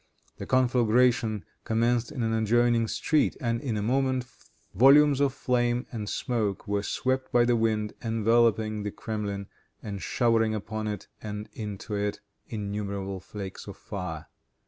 [0.37, 4.25] The conflagration commenced in an adjoining street, and, in a moment,
[4.73, 9.45] volumes of flame and smoke were swept by the wind, enveloping the Kremlin,
[9.83, 14.25] and showering upon it and into it, innumerable flakes of fire.